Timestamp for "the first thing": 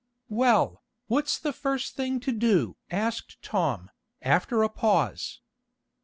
1.37-2.19